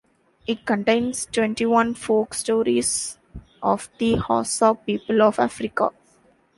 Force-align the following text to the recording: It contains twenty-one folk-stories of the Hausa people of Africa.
It 0.47 0.65
contains 0.65 1.27
twenty-one 1.27 1.93
folk-stories 1.93 3.19
of 3.61 3.87
the 3.99 4.15
Hausa 4.15 4.73
people 4.83 5.21
of 5.21 5.37
Africa. 5.37 5.91